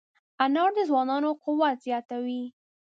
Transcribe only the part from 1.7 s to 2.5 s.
زیاتوي.